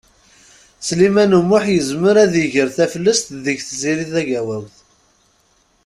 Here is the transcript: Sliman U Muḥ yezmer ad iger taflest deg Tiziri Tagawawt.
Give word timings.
Sliman 0.87 1.37
U 1.39 1.41
Muḥ 1.49 1.63
yezmer 1.69 2.15
ad 2.23 2.33
iger 2.43 2.67
taflest 2.77 3.27
deg 3.45 3.57
Tiziri 3.67 4.05
Tagawawt. 4.13 4.75